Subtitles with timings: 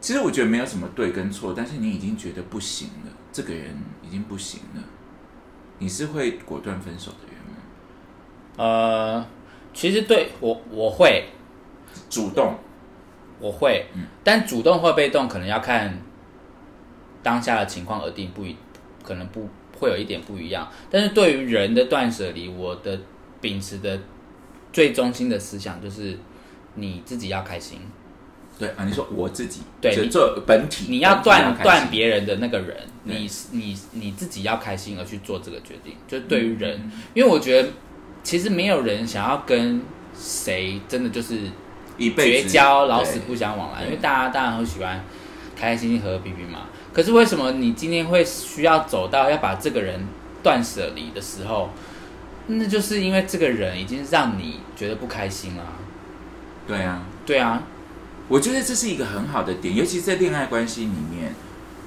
[0.00, 4.82] 其实我觉得没有什么对跟错，但是你已经觉得不行了，这个人已经不行了，
[5.78, 7.56] 你是会果断分手的人吗？
[8.56, 9.26] 呃，
[9.74, 11.24] 其实对我我会
[12.08, 12.54] 主动，
[13.40, 16.00] 我会，嗯但主动或被动可能要看
[17.22, 18.56] 当下的情况而定，不一
[19.02, 20.68] 可能不会有一点不一样。
[20.90, 23.00] 但是对于人的断舍离，我的
[23.40, 23.98] 秉持的
[24.72, 26.18] 最中心的思想就是
[26.74, 27.80] 你自己要开心，
[28.58, 35.94] 对啊，你说我自己，对就做本体，你要本断断别人的那个人，对你你你自己要开心而去做这个决定。
[36.08, 37.68] 就是对于人，因为我觉得
[38.24, 39.80] 其实没有人想要跟
[40.18, 41.38] 谁真的就是
[41.96, 43.84] 一辈子绝交，老死不相往来。
[43.84, 45.04] 因为大家当然会喜欢
[45.54, 46.66] 开开心心、和和平平嘛。
[46.92, 50.00] 可是为什么你今天会需要走到要把这个人
[50.42, 51.70] 断舍离的时候，
[52.48, 55.64] 那就是因为这个人已经让你觉得不开心了。
[56.66, 57.62] 对啊，对啊，
[58.28, 61.34] 我觉得这是一个很好的点，尤其在恋爱关系里面。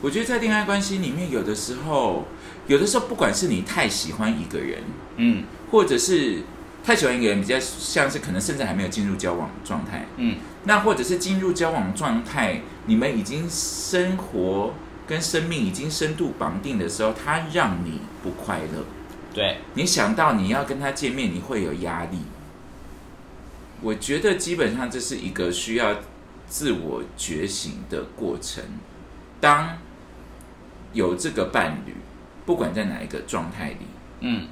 [0.01, 2.25] 我觉得在恋爱关系里面，有的时候，
[2.65, 4.81] 有的时候，不管是你太喜欢一个人，
[5.17, 6.41] 嗯或者是
[6.83, 14.73] 太喜欢一个人，比较像是可能甚至还没有进入交往状态，嗯，那或者是进入交往状态，你们已经生活
[15.05, 18.83] 跟生命已经深度绑定的时候，他让你不快乐。
[19.35, 22.17] 对，你想到你要跟他见面，你会有压力。
[23.81, 25.95] 我觉得基本上这是一个需要
[26.51, 28.61] 自我觉醒的过程。
[29.39, 29.77] 当
[30.91, 31.95] 有这个伴侣，
[32.45, 33.85] 不管在哪一个状态里，
[34.19, 34.49] 嗯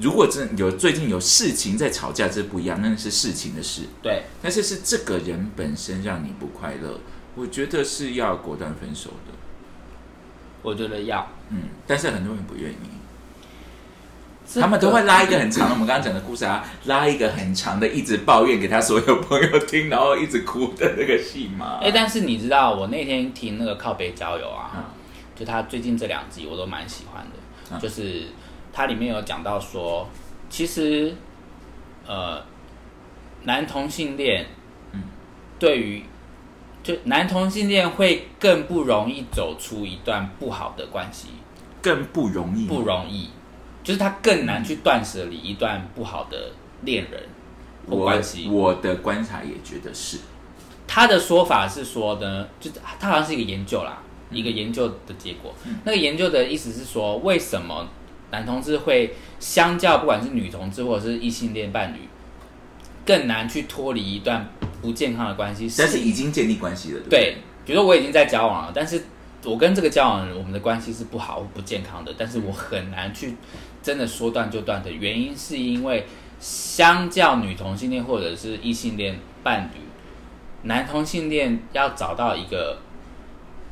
[0.00, 3.82] 如果真有最近有事情在吵架，这不一样，那是事情的事。
[4.02, 6.98] 对，但是是这个人本身让你不快乐，
[7.34, 9.34] 我觉得是要果断分手的。
[10.62, 11.28] 我觉得要。
[11.50, 12.76] 嗯，但是很多人不愿意。
[14.52, 21.78] 这他们都会拉一个很长的，我们刚刚讲的故事啊，拉一个很长的，一直抱怨给他所有朋友听，然后一直哭的那个戏嘛。
[21.82, 24.84] 哎、但是你知道，我那天听那个靠北交友啊，嗯。
[25.36, 27.78] 就他最近这两集我都蛮喜欢的，嗯。
[27.78, 28.24] 就是
[28.72, 30.08] 它里面有讲到说，
[30.48, 31.14] 其实
[32.04, 32.44] 呃，
[33.44, 34.46] 男同性恋，
[34.92, 35.02] 嗯。
[35.60, 36.04] 对于
[36.82, 41.28] 就男同性恋会更不容易走出一段不好的关系，
[41.80, 43.30] 更不容易，不容易，
[43.90, 46.52] 就是他更难去断舍离一段不好的
[46.82, 47.20] 恋人
[47.88, 48.48] 关系。
[48.48, 50.18] 我的观察也觉得是，
[50.86, 54.00] 他的说法是说呢，就他好像是一个研究啦，
[54.30, 55.52] 一个研究的结果。
[55.82, 57.88] 那个研究的意思是说，为什么
[58.30, 61.98] 男同志会相较不管是女同志或者是异性恋伴侣，
[63.04, 64.48] 更难去脱离一段
[64.80, 65.68] 不健康的关系？
[65.76, 69.02] 但是已经建立关系了，对比如说我已经在交往了，但是
[69.42, 73.34] 我跟这个交往的人，我们的关系是不好、不健康的，但是我很难去
[73.82, 76.06] 真的说断就断的原因，是因为
[76.38, 79.80] 相较女同性恋或者是异性恋伴侣，
[80.68, 82.78] 男同性恋要找到一个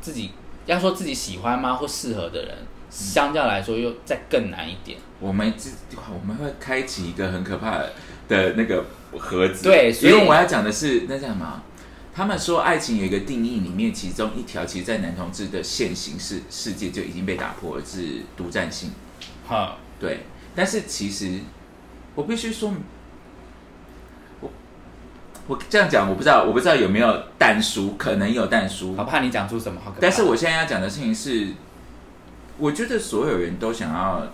[0.00, 0.30] 自己
[0.66, 2.56] 要说自己喜欢吗或适合的人，
[2.90, 4.98] 相较来说又再更难一点。
[5.20, 7.78] 我们这我们会开启一个很可怕
[8.28, 8.84] 的那个
[9.18, 11.62] 盒子，对所以因为我要讲的是那叫什么？
[12.14, 18.90] 他们说爱情有一个定义，里面其中一条，其实，在男同志的现行世世界就已经被打破了，是独占性。
[19.46, 20.20] 哈，对，
[20.54, 21.40] 但是其实
[22.14, 22.72] 我必须说，
[24.40, 24.50] 我
[25.48, 30.00] 我这样讲，我不知道，我不知道有没有淡书，可能有淡书好，怕你讲出什么好可怕。
[30.00, 31.48] 但是我现在要讲的事情是，
[32.58, 34.26] 我觉得所有人都想要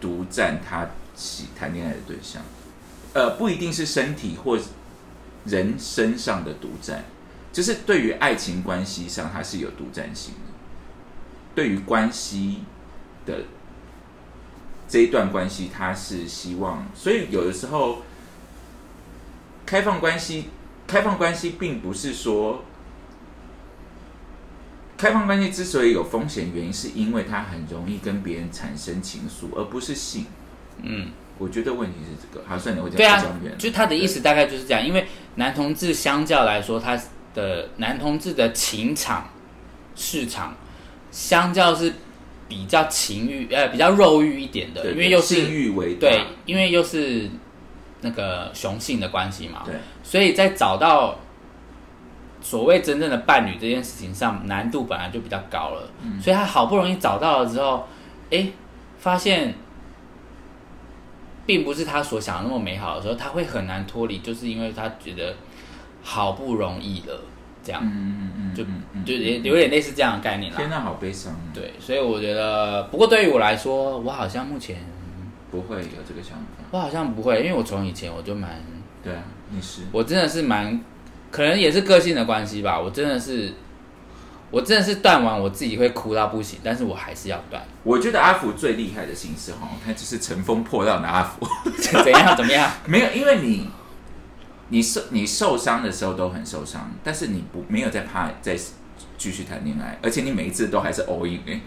[0.00, 2.42] 独占他喜谈恋爱的对象，
[3.14, 4.58] 呃，不一定是身体或
[5.44, 7.04] 人身上的独占，
[7.52, 10.40] 就是对于爱情关系上，它是有独占性的。
[11.54, 12.60] 对于关系
[13.26, 13.38] 的
[14.90, 18.02] 这一段关系，他是希望，所以有的时候
[19.64, 20.50] 开放关系，
[20.86, 22.64] 开放关系并不是说
[24.98, 30.26] 开放关系之所以有风险，原因是因为它很容易跟别人产生情愫，而不是性。
[30.82, 31.12] 嗯。
[31.38, 32.46] 我觉得问题是这个。
[32.46, 35.06] 好，算了，我讲对啊讲远了，就他的意思大概就是这样，因为
[35.36, 37.00] 男同志相较来说，他
[37.32, 39.30] 的男同志的情场
[39.96, 40.54] 市场，
[41.10, 41.94] 相较是
[42.50, 46.00] 比较情欲呃比较肉欲一点的，因为又是性欲为大。
[46.00, 47.30] 对，因为又是
[48.00, 51.16] 那个雄性的关系嘛，对，所以在找到
[52.42, 56.20] 所谓真正的伴侣这件事情上难度本来就比较高了，嗯。
[56.20, 57.86] 所以他好不容易找到了之后，
[58.30, 58.48] 哎，
[58.98, 59.54] 发现
[61.46, 65.36] 并不是他所想的那么美好的时候，他会很难脱离，就是因为他觉得
[66.02, 67.20] 好不容易了，
[67.62, 68.64] 这样、嗯嗯嗯，就
[69.04, 70.56] 就也有点类似这样的概念啦。
[70.58, 71.36] 天哪，好悲伤哦。
[71.54, 74.76] 对，所以我觉得，不过对于我来说，我好像目前
[75.50, 76.44] 不会有这个想法。
[76.70, 78.62] 我好像不会，因为我从以前我就蛮，
[79.02, 80.80] 对啊，你是我真的是蛮，
[81.30, 83.52] 可能也是个性的关系吧，我真的是，
[84.50, 91.44] 我真的是断完我自己会哭到不行，但是我还是要断，我觉得阿福最厉害的形式哈，他就是乘风破浪的阿福。
[91.80, 92.70] 怎样怎么样？
[92.86, 93.68] 没有，因为你
[94.70, 98.56] 你受你受伤的时候都很受伤，但是你不没有在怕再
[99.18, 101.60] 继续谈恋爱，而且你每一次都还是 all in、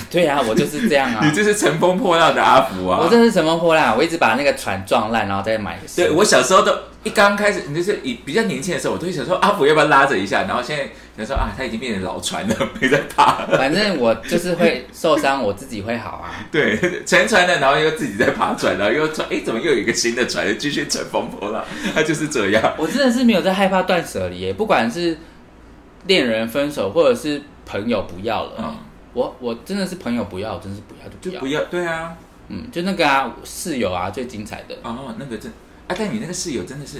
[0.10, 3.00] 对啊，我就是这样啊你，这是乘风破浪的阿福啊！
[3.02, 5.78] 我真是乘风破浪，我一直把那个船撞烂，然后再买。
[5.94, 6.72] 对我小时候都
[7.04, 10.84] 一刚开始，你就是以比较年轻的时候，我都会想说阿福要不要拉着一下，然后现在
[11.18, 13.56] 想说啊，他已经变成老船了， 没在怕了。
[13.58, 16.34] 反正我就是会受伤，我自己会好啊。
[16.50, 21.64] 对，沉船了，然后又自己在爬船，然后又船，哎，怎么又有一个新的船，继续乘风破浪？
[21.94, 22.74] 他就是这样。
[22.76, 25.16] 我真的是没有在害怕断舍离耶，不管是
[26.06, 28.76] 恋人分手，或者是朋友不要了，嗯，
[29.16, 31.32] 我我真的是朋友不要，我真是不要就不要。
[31.32, 32.14] 就不要，对啊，
[32.48, 34.76] 嗯，就那个啊，室友啊，最精彩的。
[34.82, 35.50] 哦，那个真
[35.88, 36.98] 啊，但你那个室友真的是，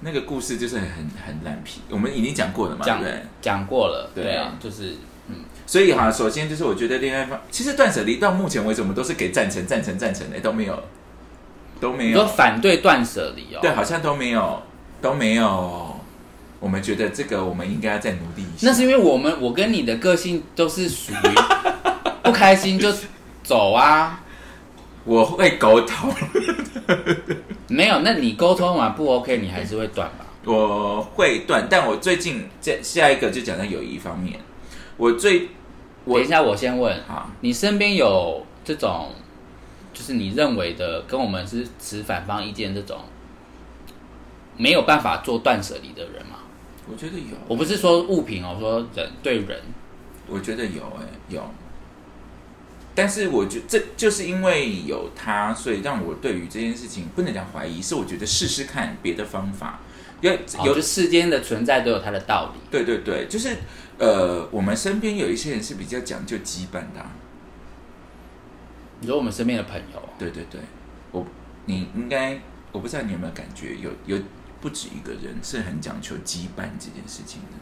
[0.00, 0.86] 那个故事就是很
[1.26, 3.22] 很烂皮，我们已经讲过了嘛，对讲不对？
[3.40, 4.96] 讲过了，对对啊，就是
[5.28, 5.36] 嗯
[5.66, 10.82] 所以哈，首先就是我觉得恋爱方，其实断舍离到目前为止，我们都是给赞成、赞成、赞成的，都没有，
[11.80, 14.62] 都没你说有，反对断舍离哦，对，好像都没有，
[15.00, 15.98] 都没有。
[16.60, 18.68] 我们觉得这个我们应该要再努力一下。
[18.68, 21.34] 那是因为我们我跟你的个性都是属于
[22.22, 22.92] 不开心就
[23.42, 24.22] 走啊，
[25.04, 26.12] 我会沟通，
[27.66, 30.26] 没有，那你沟通完不 OK，你还是会断吧？
[30.44, 34.38] 我会断，但我最近这下一个就讲到友谊方面，
[34.96, 35.48] 我最
[36.04, 39.12] 我等一下，我先问，啊，你身边有这种，
[39.92, 42.98] 就是你认为的跟我们是持反方意见这种，
[44.56, 46.36] 没有办法做断舍离的人吗？
[46.88, 49.60] 我觉得有，我不是说物品哦，我说人对人，
[50.26, 51.42] 我觉得有哎、有，
[52.94, 59.80] 但是我觉这就是因为有他，所以让我对于这件事情不能讲怀疑，是我觉得试试看别的方法，
[60.20, 62.60] 因为哦，有、就世间的存在都有它的道理。
[62.70, 63.56] 对对对，就是
[63.98, 67.12] 呃，我们身边有一些人是比较讲究羁绊的啊、
[69.00, 70.60] 你说我们身边的朋友，对对对，
[71.12, 71.24] 我
[71.66, 72.40] 你应该
[72.72, 74.20] 我不知道你有没有感觉，有有
[74.60, 77.56] 不止一个人是很讲求羁绊这件事情的。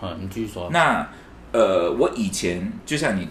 [0.00, 0.70] 好，你继续说。
[0.70, 1.08] 那
[1.52, 3.28] 呃，我以前就像你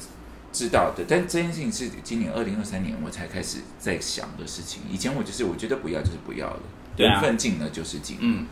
[0.51, 4.83] 知道的，但这件事情是今年二零二三年我才开始在想的事情。
[4.89, 6.59] 以前我就是我觉得不要就是不要了，
[6.97, 8.17] 缘分尽了就是尽。
[8.21, 8.45] 嗯，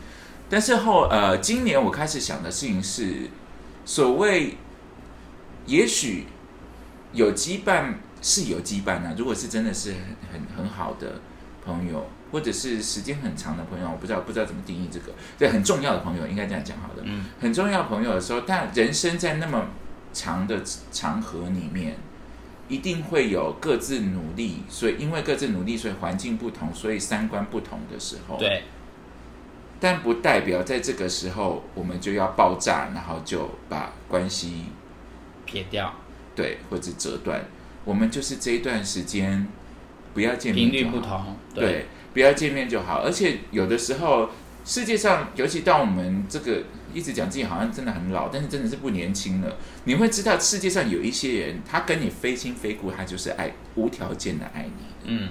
[0.50, 3.30] 但是后呃，今年我开始想的事情是，
[3.84, 4.58] 所谓
[5.66, 6.26] 也许
[7.12, 10.00] 有羁绊是有羁绊啊，如果是真的是很
[10.32, 11.20] 很很好的
[11.64, 17.02] 朋友，或者是时间很长的朋友，我不知道不知道怎么定义这个，对，很重要的朋友应该这样讲好了。
[17.04, 19.68] 嗯，很重要的朋友的时候，但人生在那么
[20.12, 21.96] 长的长河里面，
[22.68, 28.64] 一定会有各自努力，所以因为各自努力，所以环境不同，所以三观不同的时候，，对，
[29.78, 34.64] 但不代表在这个时候我们就要爆炸，然后就把关系
[35.44, 35.92] 撇掉。
[36.34, 37.44] 对或者折断。
[37.84, 39.46] 我们就是这一段时间
[40.14, 43.02] 不要见面频率不同，对，不要见面就好。
[43.02, 44.30] 而且有的时候，
[44.64, 46.62] 世界上，尤其到我们这个
[46.94, 49.56] 一直讲自己好像真的很老，但是真的是不年轻了。
[49.84, 55.30] 你会知道，世界上有一些人，他跟你非亲非故，他就是爱无条件的爱你，嗯，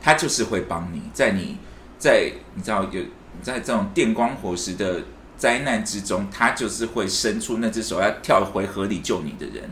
[0.00, 1.56] 他就是会帮你，在你
[1.98, 3.02] 在你知道有
[3.40, 5.02] 在这种电光火石的
[5.38, 9.70] 灾难之中，他就是会伸出那只手要跳回河里救你的人。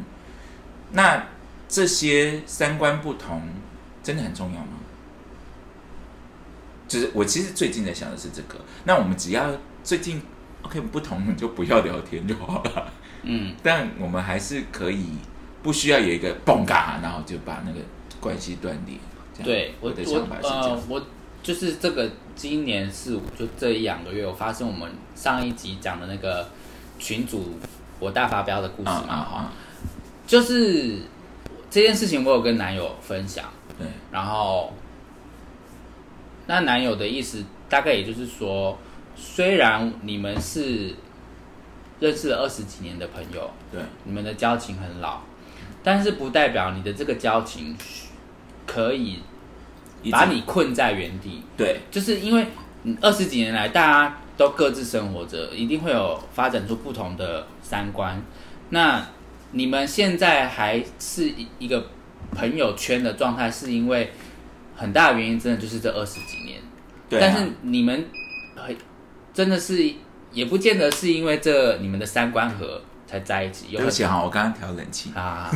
[0.93, 1.27] 那
[1.69, 3.43] 这些三观不同，
[4.03, 4.80] 真的很重要吗？
[6.91, 8.57] 就是我其实最近在想的是这个。
[8.83, 9.49] 那我们只要
[9.85, 10.21] 最近
[10.63, 12.93] OK 不同，你就不要聊天就好了。
[13.23, 15.05] 嗯， 但我们还是可以
[15.63, 17.79] 不需要有一个嘣嘎，然后就把那个
[18.19, 18.97] 关系断裂。
[19.45, 20.83] 对我的想法是这呃样。
[20.89, 21.01] 我
[21.43, 26.49] 就是这个今年四五就这一两个月，我发生我们上一集讲的那个
[26.99, 27.57] 群主
[28.01, 29.53] 我大发飙的故事啊嘛，哈、啊啊！
[30.27, 30.97] 就是
[31.71, 33.47] 这件事情我有跟男友分享，
[33.79, 34.73] 对，然后
[36.51, 38.77] 那男友的意思大概也就是说，
[39.15, 40.93] 虽然你们是
[42.01, 45.21] 认识了二十几年的朋友，对，你们的交情很老，
[45.85, 47.77] 但是不代表你的这个交情
[48.67, 49.21] 可以
[50.11, 51.41] 把你困在原地。
[51.57, 52.45] 对就是因为
[53.01, 58.21] 二十几年来，大家都各自生活着，一定会有发展出不同的三观。
[58.71, 59.07] 那
[59.53, 61.87] 你们现在还是一一个
[62.33, 64.11] 朋友圈的状态，是因为
[64.81, 66.59] 很大的原因，真的就是这二十几年。
[67.07, 68.03] 对啊但是你们
[68.57, 68.75] 很
[69.35, 69.93] 真的是
[70.33, 75.13] 也不见得是因为这你们的三观合才在一起，有很对不起哈，我刚刚调冷气。
[75.15, 75.51] 啊，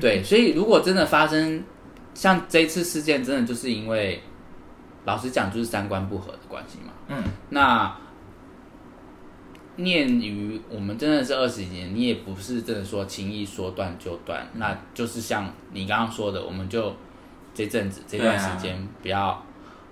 [0.00, 1.60] 对，所以如果真的发生
[2.14, 4.22] 像这一次事件，真的就是因为
[5.04, 6.92] 老实讲，就是三观不合的关系嘛。
[7.08, 7.96] 嗯，那
[9.76, 16.94] 念于我们真的是二十几年，你也不是真的说轻易说断就断，那就是像你刚刚说的，我们就
[17.54, 19.44] 这阵子这段时间不要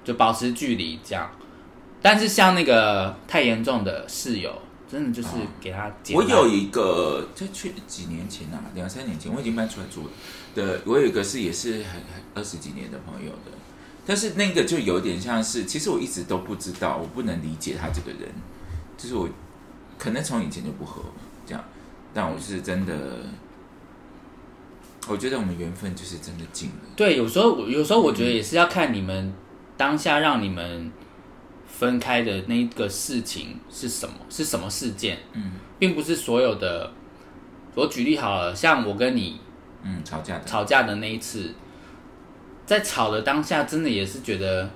[0.05, 1.31] 就保持距离这样。
[2.03, 4.51] 但是像那个太严重的室友，
[4.91, 5.29] 真的就是
[5.61, 10.11] 给他解我有一个在去几年前啊，两三年前我已经搬出来住了
[10.55, 13.53] 的，我有一个是也是很很二十几年的朋友的，
[14.07, 18.31] 但是那个就有点像是，其实我一直都不知道，我不能理解他这个人，
[18.97, 19.29] 就是我
[19.99, 21.03] 可能从以前就不合
[21.47, 21.63] 这样，
[22.15, 22.95] 但我是真的，
[25.09, 26.75] 我觉得我们缘分就是真的尽了。
[26.95, 29.33] 对，有时候我有时候我觉得也是要看你们
[29.77, 30.93] 当下让你们
[31.67, 36.93] 分开的那个事情是什么，是什么事件，嗯并不是所有的。
[37.75, 39.41] 我举例好了，像我跟你
[39.83, 41.55] 嗯，吵架的，吵架的那一次，
[42.67, 44.69] 在吵的当下，真的也是觉得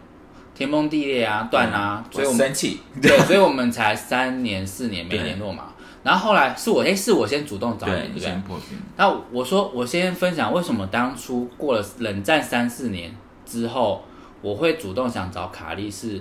[0.54, 5.74] 天崩地裂啊，断啊，所以我们生气，对，所以我们才三年四年没联络嘛。
[6.05, 8.43] 然后后来是我，哎，是我先主动找你，对对不对先？
[8.43, 13.13] 破冰，那我说，我先分享为什么当初过了冷战三四年
[13.47, 14.05] 之后，
[14.43, 16.21] 我会主动想找卡莉是，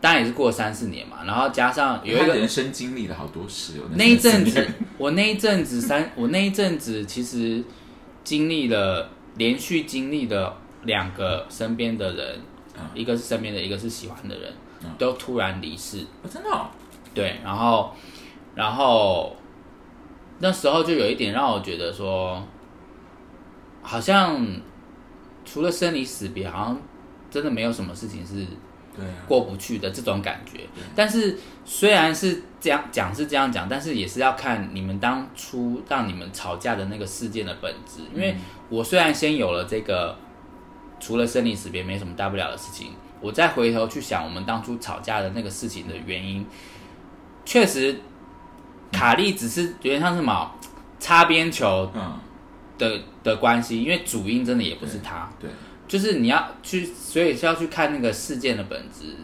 [0.00, 4.66] 当然也是过了三四年嘛，然后加上有一个人生经历了好多事哦，那一阵子，
[4.96, 7.62] 我那一阵子三，我那一阵子其实
[8.24, 12.40] 经历了连续经历了两个身边的人，
[12.78, 14.50] 嗯一个是身边的，一个是喜欢的人，
[14.82, 15.98] 嗯都突然离世。
[16.22, 16.68] 哦真的哦，
[17.12, 17.94] 对，然后，
[18.58, 19.36] 然后
[20.40, 22.42] 那时候就有一点让我觉得说，
[23.80, 24.44] 好像
[25.44, 26.82] 除了生离死别，好像
[27.30, 28.44] 真的没有什么事情是
[29.28, 30.62] 过不去的这种感觉。
[30.96, 38.00] 但是虽然是这样讲是这样讲，但是也是要看你们当初让你们吵架的那个事件的本质。
[38.12, 38.36] 因为
[38.68, 40.18] 我虽然先有了这个，
[40.98, 46.44] 除了生离死别没什么大不了的事情，我再回头去想我们当初吵架的那个事情的原因，
[47.44, 48.00] 确实
[48.92, 50.50] 卡莉只是有点像什么
[50.98, 52.18] 擦边球嗯，
[52.78, 55.28] 的的关系，因为主因真的也不是他。
[55.40, 55.50] 对，
[55.86, 59.14] 就是你要去，所以是要去看那个事件的本质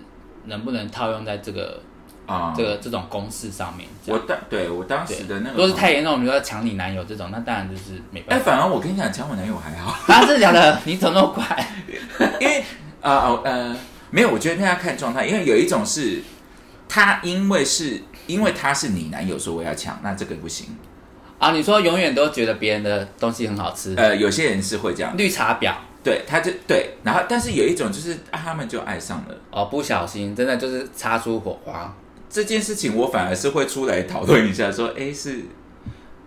[0.47, 1.81] 能不能套用在这个、
[2.27, 3.89] 啊，这个这种公式上面。
[4.07, 8.53] 我当对我当时的那个，如果是太严重，比如说抢你男友这种，那当然就是没哎，办法。
[8.53, 10.81] 哎反而我跟你讲，抢我男友还好， 啊，真的假的？
[10.85, 11.67] 你怎么那么快？
[12.41, 12.63] 因为
[13.01, 13.77] 啊哦呃，
[14.11, 16.23] 没有，我觉得那要看状态，因为有一种是
[16.89, 20.69] 他因为是因为他是你男友，说我要抢，那这个不行。
[21.39, 31.95] 啊，你说永远都觉得别人的东西很好吃，呃，有些人是会这样，绿茶婊对，他就对，然后但是有一种就是、啊、他们就爱上了哦，不小心真的就是擦出火花。
[32.31, 35.43] 这件事情，我反而是会出来讨论一下，说，哎，是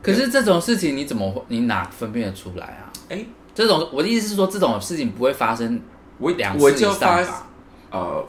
[0.01, 2.91] 可是这种事情你怎么会你哪分辨得出来啊？
[3.09, 5.81] 哎，这种我的意思是说，这种事情不会发生
[6.17, 7.23] 我两次以我就发？
[7.89, 8.25] 呃，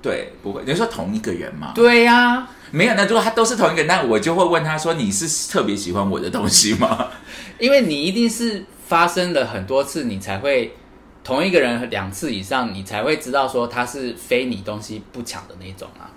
[0.00, 1.72] 对，不会，你说同一个人吗？
[1.74, 7.08] 对呀、没有，那如果他都是同一个，那我就会问他说：“你是特别喜欢我的东西吗
[7.60, 10.74] 因为你一定是发生了很多次，你才会
[11.22, 16.10] 同一个人两次以上，你才会知道说他是非你东西不抢的那种啊。？”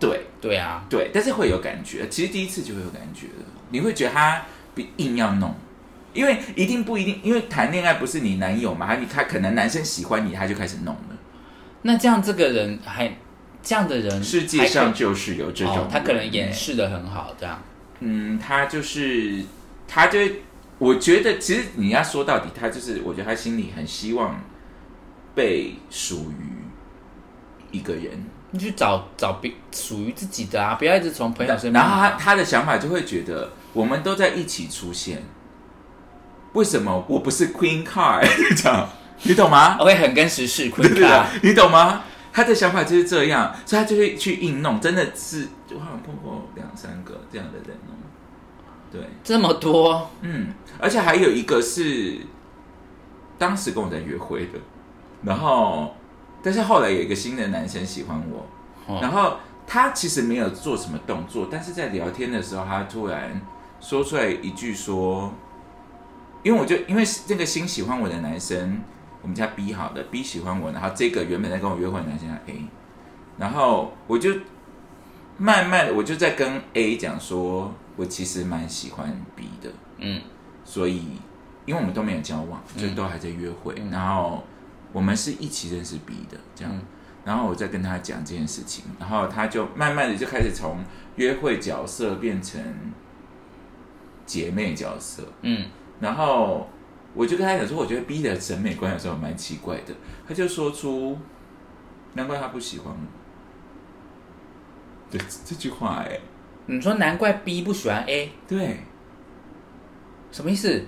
[0.00, 4.42] 对对啊，对，但是会有感觉，其实第一次就会有感觉了，你会觉得他
[4.74, 5.54] 比硬要弄，
[6.12, 11.16] 因为一定不一定，因为谈恋爱不是你男友嘛，他他可能男生喜欢你，他就开始弄了。
[11.82, 13.16] 那这样这个人还
[13.62, 17.62] 这样的人，世界上就是有这种、哦，他可能掩饰的很好，这样
[18.00, 19.44] 嗯，他就是，
[19.86, 20.18] 他就，
[20.78, 24.42] 我觉得其实你要说到底，他就是，我觉得他心里很希望
[25.34, 31.74] 被属于一个人，你去找找别属于自己的啊，不要一直从朋友身边。
[31.74, 35.22] 然后他他的想法就会觉得，我们都在一起出现，
[36.54, 38.26] 为什么我不是 Queen Card
[38.60, 38.88] 这样？
[39.22, 39.76] 你懂吗？
[39.78, 42.02] 我会很跟时事 Queen Card，，你懂吗？
[42.32, 47.92] 他的想法就是这样，所以他就会去硬弄，真的是我好像碰过两三个这样的人哦。
[48.90, 50.48] 对，这么多，嗯，
[50.78, 52.18] 而且还有一个是
[53.38, 54.58] 当时跟我在约会的，
[55.22, 55.94] 然后
[56.42, 58.46] 但是后来有一个新的男生喜欢我，
[58.86, 63.40] 哦然后他其实没有做什么动作，但是在聊天的时候，他突然
[63.80, 65.32] 说出来一句说，
[66.42, 68.82] 因为我就因为这个新喜欢我的男生，
[69.22, 72.64] 我们家 B 好的 B 喜欢我，然后这个原本在跟我约会的男生叫 A，
[73.38, 74.30] 然后我就
[75.38, 80.20] 慢慢的，我就在跟 A 讲说，我其实蛮喜欢 B 的，嗯。
[80.64, 81.02] 所以
[81.66, 84.44] 因为我们都没有交往，就都还在约会，然后
[84.92, 86.82] 我们是一起认识 B 的，这样，嗯。
[87.24, 90.78] 然后我再跟他讲这件事情，然后他就慢慢的就开始从
[91.16, 92.60] 约会角色变成
[94.26, 95.66] 姐妹角色，嗯。
[96.00, 96.68] 然后
[97.14, 99.94] 我就跟他讲说，我觉得 B 的审美观有时候蛮奇怪的，
[100.26, 101.18] 他就说出，
[102.14, 102.98] 难怪他不喜欢我。
[105.10, 106.18] 对这句话、哎，
[106.66, 108.78] 你说难怪 B 不喜欢 A，对，
[110.30, 110.84] 什么意思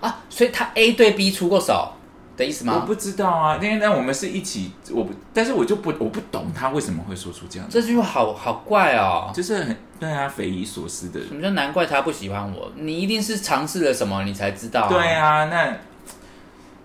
[0.00, 0.22] 啊？
[0.28, 1.94] 所以他 A 对 B 出过手
[2.36, 2.78] 的意思吗？
[2.80, 9.32] 我不知道啊，那那我们是一起，我不，但是我就不，我不懂他为什么会说出这样，这句话好好怪哦。
[9.34, 11.20] 就是很对啊，匪夷所思的。
[11.26, 12.72] 什么叫难怪他不喜欢我？
[12.74, 15.76] 你一定是尝试了什么，你才知道、对，啊，那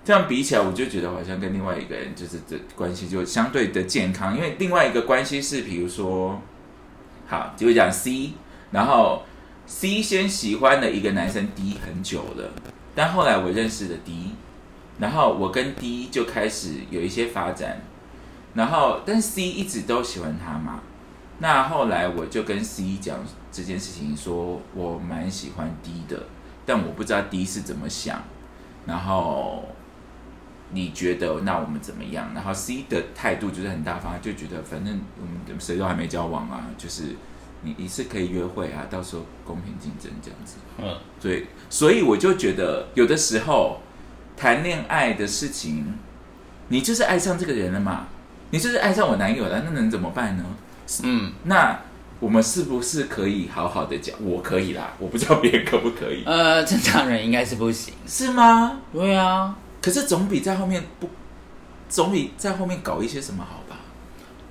[0.04, 6.40] 这样比起来，我就觉得好像跟另外一个人就是这关系就相对的健康，因为另外一个关系是，比如说，
[7.26, 8.34] 好，就讲 C，
[8.72, 9.24] 然后
[9.66, 12.52] C 先喜欢了一个男生 D 很久了，
[12.94, 14.36] 但后来我认识了 D，
[15.00, 17.82] 然后我跟 D 就开始有一些发展，
[18.54, 20.82] 然后但 C 一直都喜欢他嘛，
[21.39, 23.20] 那后来我就跟 C 讲
[23.51, 26.24] 这件事情，说我蛮喜欢 D 的，
[26.65, 28.24] 但我不知道 D 是怎么想，
[28.86, 29.68] 然后
[30.72, 32.32] 你觉得那我们怎么样？
[32.34, 37.15] 然后 C 的态度就是很大方，就觉得反正我们谁都还没交往啊，就是
[37.63, 40.56] 你你是可以约会啊，到时候公平竞争这样子。
[40.77, 43.82] 嗯，对，所以我就觉得有的时候
[44.38, 45.86] 谈恋爱的事情，
[46.70, 48.08] 你就是爱上这个人了嘛，
[48.51, 50.46] 你就是爱上我男友了，那能怎么办呢？
[51.04, 51.80] 嗯，那
[52.20, 54.15] 我们是不是可以好好的讲？
[54.24, 57.94] 我可以啦，我不知道别人可不可以，呃，正常人应该是不行。
[58.08, 58.80] 是吗？
[58.94, 61.10] 对啊，可是总比在后面不，
[61.89, 63.77] 总比在后面搞一些什么好吧？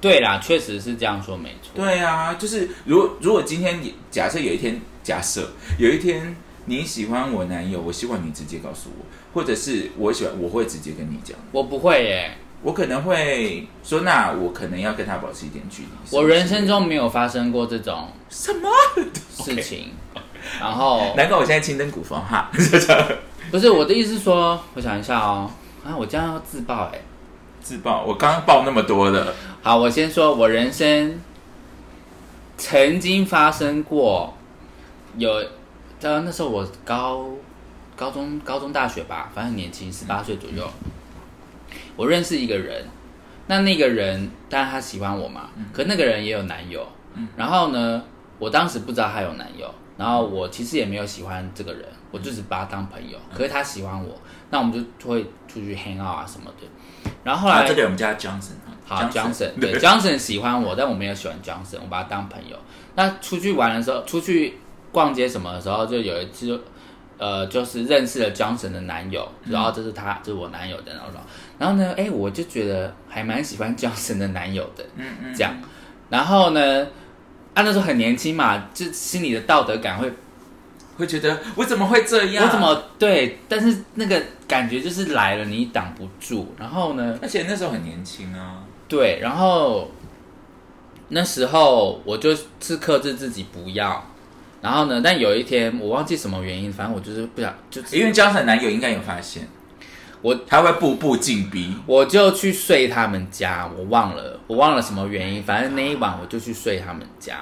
[0.00, 1.70] 对啦，确实是这样说没错。
[1.74, 11.36] 对啊，就是如果如果今天你假设有一天，假设有一天你喜欢我男友，我希望你直接告诉我，或者是我喜欢，我会直接跟你讲。
[11.52, 15.88] 我不会耶，我可能会说，那我可能要跟他保持一点距离。
[16.10, 18.68] 我人生中没有发生过这种什么？
[19.30, 19.92] 事 情。
[20.60, 22.50] 然后难怪我现在青灯古风哈，
[23.50, 25.50] 不是我的意思是说，我想一下哦，
[25.84, 27.00] 啊，我这样要自爆哎。
[27.62, 28.04] 自爆。
[28.04, 31.18] 我刚刚爆那么多的，好，我先说，我人生
[32.58, 34.34] 曾经发生过
[35.16, 35.30] 有，
[36.02, 37.26] 呃，那时候我高
[37.96, 40.68] 高中、高中、大学吧，反正很年轻，十八岁左右。
[41.96, 42.84] 我认识一个人，
[43.46, 46.86] 那那个人当然他喜欢我嘛，可那个人也有男友。
[47.36, 48.02] 然后呢，
[48.38, 53.16] 我当时不知道他有男友，然后我其实也没有喜欢这个人，我就只把他当朋友。
[53.32, 56.66] 可是他喜欢我，那我们就会出去 hang out 啊什么的。
[57.22, 58.54] 然后后来、啊，这个人我们叫他 Johnson
[58.84, 62.56] 好，Johnson， 对，Johnson 喜欢我，但我没有喜欢 Johnson，我把他当朋友。
[62.96, 64.58] 那出去玩的时候，出去
[64.90, 66.60] 逛街什么的时候，就有一次就，
[67.16, 71.08] 呃，就是认识了 Johnson 的男友，然后这是他，这是我男友的，然后，
[71.58, 75.54] 然后呢，哎，我就觉得还蛮喜欢 Johnson 的男友的，嗯嗯，这样，
[76.10, 76.84] 然后呢，
[77.54, 80.12] 啊，那时候很年轻嘛，就心里的道德感会，
[80.96, 82.44] 会觉得我怎么会这样？
[82.44, 82.60] 我怎？
[82.60, 89.90] 么对，但是那个感觉就是来了，你挡不住，然后呢，而且那时候很年轻啊，对，然后
[91.08, 94.04] 那时候我就是克制自己不要，
[94.60, 99.46] 然后呢，但有一天我忘记什么原因，反正我就是不想，就是因为 Johnson 男友应该有发现，
[100.24, 101.76] 我他会步步紧逼。
[101.84, 107.40] 我就去睡他们家，我忘了我忘了什么原因，反正那一晚我就去睡他们家，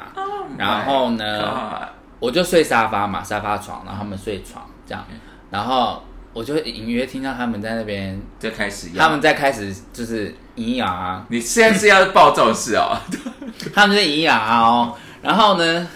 [0.59, 5.05] 然后呢我就睡沙发嘛，沙发床，然后他们睡床这样，
[5.49, 12.99] 然后我就隐约听到他们在那边，就开始他们在开始就是营养啊，你现在是要报这种事哦？
[13.73, 15.87] 他们在营养啊哦，然后呢，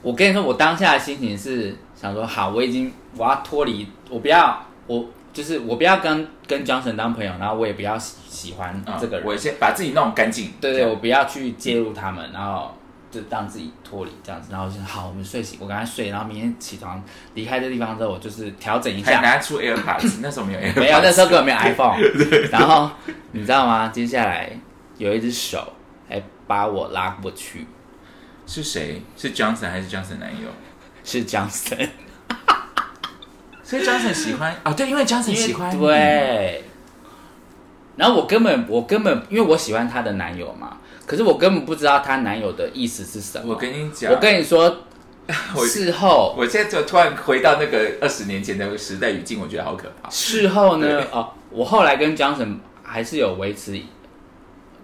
[0.00, 5.04] 我跟你说，我当下的心情是想说，好，我已经我要脱离，我不要，我
[5.38, 10.50] 就是我不要跟跟 Johnson 当朋友，然后我也不要喜喜欢这个人，我先把自己弄干净。
[10.60, 12.74] 对对，我不要去介入他们，然后
[13.08, 17.00] 就让自己脱离这样子，然后就好，我们睡醒，我赶快睡，然后明天起床
[17.34, 22.00] 离开这地方之后，我就是调整一下，还拿出 AirPods， 那时候没有 AirPods，没有，那时候根本没有 iPhone。
[22.50, 22.90] 然后
[23.30, 23.86] 你知道吗？
[23.94, 24.50] 接下来
[24.96, 25.72] 有一只手
[26.08, 27.64] 还把我拉过去，
[28.44, 29.00] 是谁？
[29.16, 30.48] 是 Johnson 还是 Johnson 男友？
[31.04, 31.88] 是 Johnson，
[33.68, 36.64] 所以 Johnson 喜欢啊、对，因为 Johnson 喜欢你，对。
[37.96, 43.52] 然后我根本我根本因为我喜欢她的男友嘛，可是我根本不知道她男友的意思是什么。
[43.52, 44.84] 我跟你讲，我跟你说，
[45.68, 50.08] 事后我现在就突然回到那个二十年前的时代语境，我觉得好可怕。
[50.08, 53.78] 事后呢，哦，我后来跟 Johnson 还是有维持，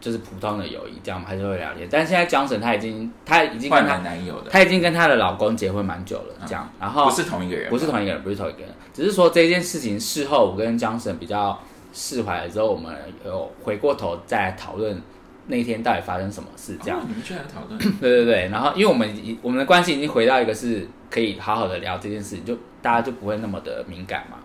[0.04, 1.88] 就是普通的友谊，这样我们还是会聊天。
[1.90, 11.58] 但现在 Johnson 他已经他已经跟换他男男友的，他已经跟她的老公结婚蛮久了，这样，然后不是同一个人，不是同一个人，不是同一个人，只是说这件事情事后我跟 Johnson 比较
[11.94, 15.00] 释怀了之后，我们有回过头再来讨论
[15.46, 17.00] 那一天到底发生什么事，这样。
[17.00, 24.36] 哦你们居然讨论， 对对对，然后因为我们已我们的关系已经回到一个是可以好好的聊这件事情，就大家就不会那么的敏感嘛。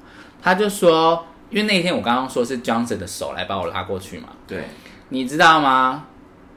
[0.42, 4.64] 他就说，因为那一天我刚刚说是 Johnson 的手来把我拉过去嘛，对，
[5.10, 6.06] 你知道吗？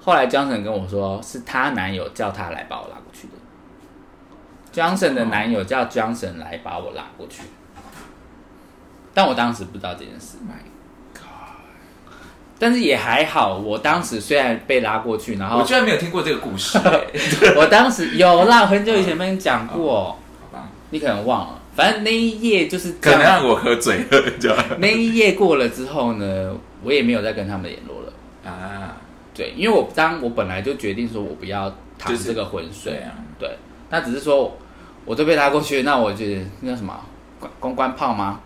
[0.01, 3.35] 后来 Johnson 跟我说，是她男友叫她来把我拉过去的。
[4.73, 7.43] Johnson 的男友叫 Johnson 来把我拉过去，
[9.15, 10.38] 但我当时不知道这件事。
[10.38, 10.62] My
[11.15, 11.23] God！
[12.59, 17.07] 但是也还好，我当时虽然被拉过去，然后我居然没有听过这个故事、欸
[17.57, 21.59] 我当时有啦，很久以前跟你讲过，好吧，你可能忘了。
[21.75, 28.12] 反正那一夜就是可能，让我喝醉了，那一夜过了之后呢，我也没有再跟他们联络了。
[28.44, 28.96] 啊，
[29.35, 33.59] 对，因为我当我本来就决定说我不要淌这个浑水，对啊，对，
[33.90, 34.59] 那只是说
[35.05, 36.98] 我都被拉过去，那我觉得那叫什么
[37.38, 38.40] 公公关炮吗？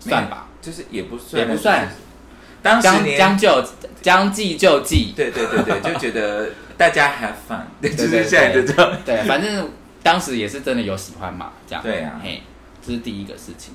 [0.00, 1.88] 算吧，就是也不算，也不算。
[2.62, 3.64] 当时将将就
[4.00, 8.98] 将计就计，对对对对，就觉得大家 have fun，对，就对是现在的这样。
[9.04, 9.70] 对，反正
[10.02, 11.82] 当时也是真的有喜欢嘛，这样。
[11.82, 12.42] 对啊嘿，
[12.84, 13.74] 这是第一个事情。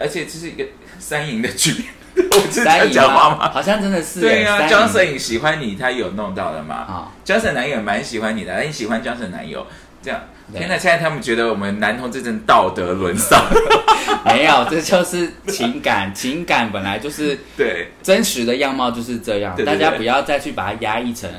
[0.00, 0.64] 而且这是一个
[0.98, 1.84] 三赢的局，
[2.30, 3.50] 我是讲话吗？
[3.52, 9.66] 好像真的是对啊，Johnson 喜欢你，他有弄到的嘛啊，？Johnson 男友蛮喜欢你的，你喜欢 Johnson 男友，
[10.02, 10.20] 这样。
[10.52, 10.76] 对天哪！
[10.76, 13.42] 现在他们觉得我们男同志真道德沦丧，
[14.26, 21.30] 没有，这就是情感， 情感本来就是对真实的样貌就是这样，对对对大家不要再去把它压抑成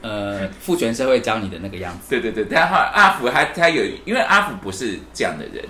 [0.00, 2.06] 呃父权社会教你的那个样子。
[2.08, 2.46] 对对对。
[2.50, 5.62] 但后来阿福他他有，因为阿福不是这样的人，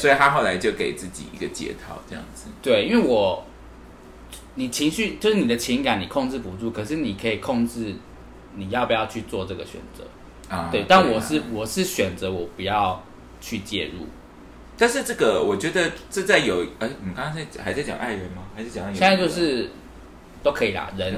[0.00, 2.44] 所以他后来就给自己一个解套，这样子。
[2.62, 3.44] 对，因为我
[4.54, 7.94] 你情绪就是你的情感你控制不住，可是你可以控制
[8.56, 10.04] 你要不要去做这个选择。
[10.54, 11.06] 啊，对，但啊。
[11.08, 13.02] 我是我是选择我不要
[13.40, 14.06] 去介入。
[14.76, 18.42] 但是这个我觉得这在有，哎，我们刚刚在还在讲爱人吗？
[18.56, 19.70] 还是讲现在就是
[20.42, 21.14] 都可以啦，人。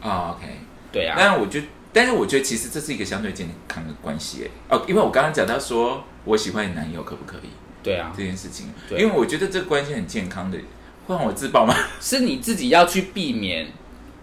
[0.00, 0.46] 啊，OK。
[0.92, 7.50] 对啊，但我觉得，但是我觉得其实这是一个相对健康的关系，哎，哦，因为我刚刚讲到说我喜欢你男友可不可以？
[7.82, 10.58] 对啊，这件事情，对因为我觉得这个关系很健康的，
[11.06, 11.74] 会让我自爆吗？
[12.00, 13.68] 是你自己要去避免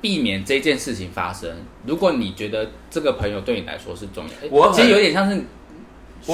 [0.01, 1.49] 避免这件事情发生。
[1.85, 5.41] 如果你觉得这个朋友对你来说是重要，诶我其实有点像是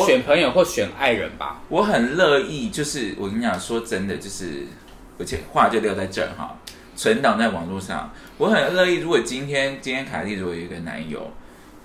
[0.06, 1.62] 选朋友或选爱人吧。
[1.70, 4.66] 我很乐意，就是我跟你讲，说真的，就是
[5.18, 6.58] 而且话就撂在这儿哈，
[6.96, 8.14] 存档在网络上。
[8.38, 11.32] 我很乐意，如果今天今天凯莉如果有一个男友，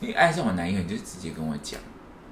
[0.01, 1.81] 你爱上我男友，你就直接跟我讲，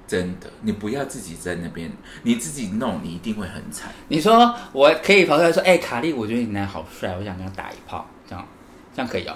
[0.09, 1.91] 真的，你不要自己在那边，
[2.23, 3.91] 你自己弄，你一定会很惨。
[4.07, 8.43] 你说我可以跑出来说，哎、卡莉，我觉得你男好帅，我想跟他打一炮，这样
[8.95, 9.35] 这样可以哦。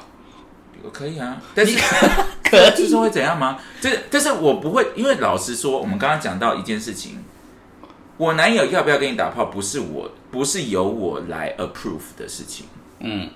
[0.83, 1.79] 我可以啊，但是
[2.43, 3.59] 可就是会怎样吗？
[3.79, 7.23] 就是但是我不会，因为老实说，我们刚刚讲到一件事情，
[8.17, 12.65] 我男友要不要跟你打炮，不是我，不是由我来 approve 的事情。
[12.99, 13.29] 嗯，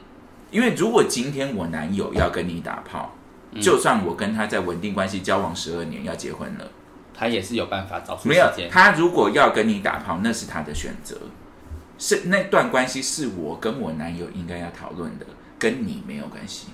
[0.49, 3.13] 因为如果今天我男友要跟你打炮，
[3.61, 6.69] 就算我跟他在稳定关系交往十二年，要结婚了，
[7.17, 8.47] 他也是有办法找出没有。
[8.69, 11.17] 他如果要跟你打炮，那是他的选择，
[11.97, 15.25] 是那段关系是我跟我男友应该要讨论的，
[15.57, 16.67] 跟你没有关系。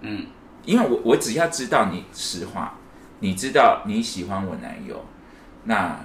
[0.00, 0.26] 嗯，
[0.64, 2.78] 因为我我只要知道你实话，
[3.18, 5.04] 你知道你喜欢我男友，
[5.64, 5.98] 那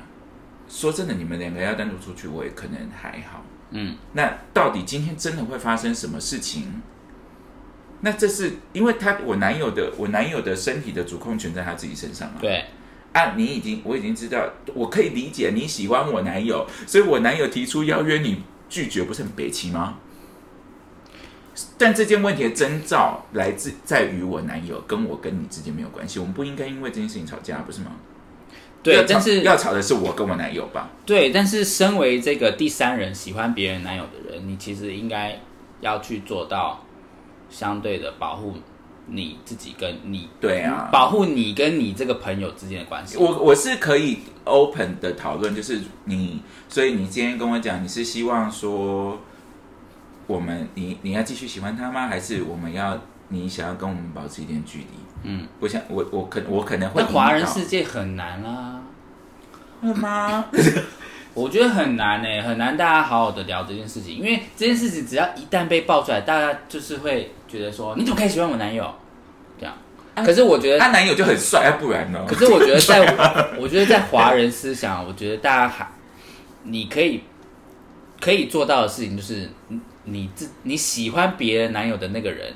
[0.68, 3.46] 说真的，你们两个要单独出去，我也可能还好。
[3.70, 6.82] 嗯，那到底今天真的会发生什么事情？
[8.02, 12.36] 那这是因为他我男友的我男友的身体的主控权在他自己身上啊。
[12.42, 12.66] 对，
[13.14, 20.00] 啊，你已经我已经知道，我可以理解你喜欢我男友，所以我男友提出邀约你拒绝，不是很悲戚吗？
[21.78, 27.92] 但这件问题的征兆来自在于我男友，跟我跟你之间没有关系，我们不应该因为这件事情吵架，不是吗？
[28.82, 30.90] 对，但是要吵的是我跟我男友吧？
[31.06, 35.40] 对，但是身为这个第三人喜欢别人男友的人，你其实应该
[35.80, 36.84] 要去做到
[37.50, 38.56] 相对的保护
[39.08, 43.18] 你自己跟你，对啊，保护你跟你这个朋友之间的关系。
[43.18, 49.20] 我我是可以 open 的讨论，就是你，所以你今天跟我讲，你是希望说
[50.28, 52.08] 我们你你要继续喜欢他吗？
[52.08, 54.86] 还是我们要你想要跟我们保持一点距离？
[55.24, 58.82] 嗯，我想我我可我可能会但华人世界很难啊，
[59.82, 60.46] 会吗？
[61.34, 68.94] 我觉得很难呢、很难大家好好的聊这件事情，因为这件事情只要一旦被爆出来，大家就是会觉得说你怎么可以喜欢我男友
[69.60, 69.76] 这样。
[70.16, 72.24] 可是我觉得她男友就很帅，啊不然呢？
[72.28, 73.00] 可是我觉得在，
[73.60, 75.88] 我觉得在华人思想，我觉得大家还
[76.62, 77.24] 你可以
[78.22, 82.54] 可以做到的事情，就是你你自你喜欢别人男友的那个人，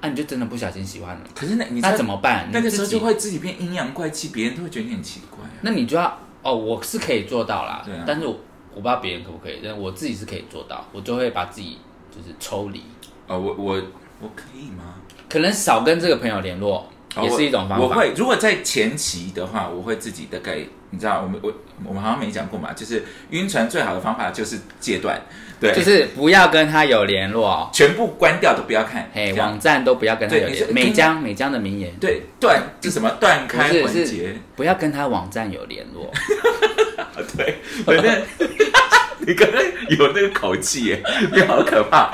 [0.00, 2.48] 啊，你就真的不小心喜欢了，可是那你那怎么办？
[2.50, 5.50] 那个时候就会自己变阴阳怪气，别人都会觉得你很奇怪、啊。
[5.60, 8.34] 那你就要哦，我是可以做到啦，但是我
[8.74, 11.78] 不知道别人可不可以，但我自己是可以做到，我就会把自己
[12.10, 12.82] 就是抽离，
[13.26, 13.74] 哦，我我
[14.20, 14.94] 我可以吗？
[15.28, 16.86] 可能少跟这个朋友联络，
[17.22, 17.84] 也是一种方法。
[17.84, 20.58] 我会，如果在前期的话，我会自己大概，
[20.90, 21.52] 你知道，我们我
[21.84, 25.20] 我们好像没讲过嘛，就是晕船最好的方法就是戒断，
[25.60, 30.72] 对，就是不要跟他有联络，全部关掉都不要看，嘿，网站都不要跟他有联。
[30.72, 36.10] 美江美江的名言，对断这什么断开环节，不要跟他网站有联络。
[37.36, 38.22] 对，反正
[39.26, 39.58] 你刚才
[39.90, 42.12] 有那个口气耶，你好可怕。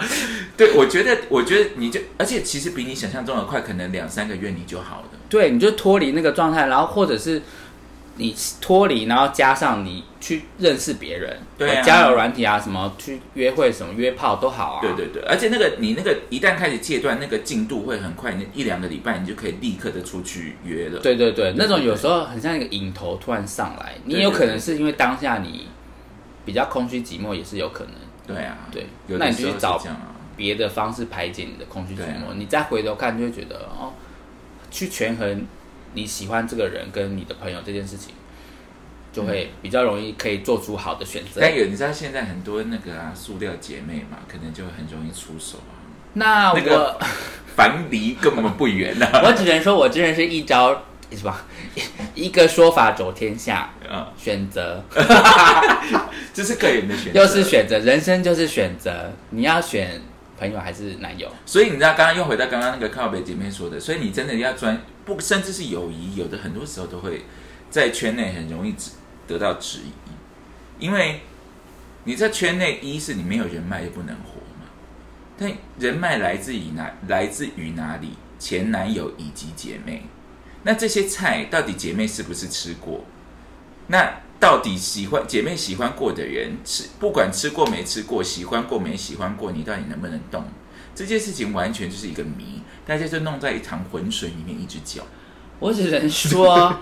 [0.57, 5.09] 对，我觉得，我觉得你就，而且其实比你想象中的快，可能两三个月你就好了。
[5.29, 7.43] 对，你就脱离那个状态，然后或者是
[8.19, 14.81] 你脱离，然后加上你去认识别人，对啊交友软体啊，什么去约会，什么约炮都好啊。
[14.81, 21.01] 对对对，而且那个你那个一旦开始戒断，那个进度会很快，你一两个礼拜你就可以立刻的出去约了。
[21.01, 25.67] 对对对，那种有时候很像一个瘾头突然上来，你有可能是因为当下你
[26.45, 27.95] 比较空虚寂寞，也是有可能。
[28.27, 30.14] 对啊，对那你就去找这样啊。
[30.37, 33.93] 别的方式排解你的空虚寂寞，你再回头看就会觉得哦，
[34.71, 35.47] 去权衡
[35.95, 38.15] 你喜欢这个人跟你的朋友这件事情，
[39.13, 41.41] 就会比较容易可以做出好的选择。
[41.41, 45.79] 但有你知道现在很多那个啊，塑料姐妹嘛，可能就很容易出手啊，
[46.15, 46.99] 那我、那个
[47.57, 49.23] 樊篱跟我们不远啊。
[49.25, 51.33] 我只能说，我真的是一招什么？
[52.15, 54.83] 一个说法走天下，啊，选择
[56.35, 60.01] 这是个人的选择，又是选择，人生就是选择，你要选
[60.39, 61.31] 朋友还是男友？
[61.47, 67.25] 所以你知道，刚刚又回到刚刚那个靠北姐妹说的，所以你真的要专不，甚至是友谊，有的很多时候都会
[67.71, 68.75] 在圈内很容易
[69.27, 71.21] 得到质疑，因为
[72.05, 74.67] 你在圈内，一是你没有人脉就不能活嘛，
[75.39, 76.93] 但人脉来自于哪？
[77.09, 78.15] 来自于哪里？
[78.37, 80.03] 前男友以及姐妹，
[80.65, 83.05] 那这些菜到底姐妹是不是吃过？
[83.87, 90.45] 那到底喜欢姐妹喜欢过的人吃，不管吃过没吃过，喜欢过没喜欢过，你到底能不能动？
[90.95, 95.03] 这件事情完全就是一个谜，大家就弄在一塘浑水里面一直搅。
[95.59, 96.77] 我只能说，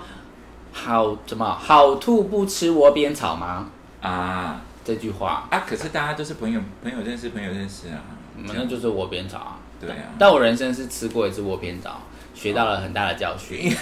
[0.72, 3.70] 好怎么好兔不吃窝边草吗？
[4.00, 5.62] 啊这句话，啊！
[5.64, 8.02] 可是大家都是朋友，朋友认识，朋友认识啊。
[8.36, 9.58] 那那就是窝边草啊。
[9.80, 12.02] 对啊，但我人生是吃过一次窝边草，
[12.34, 13.72] 学到了很大的教训。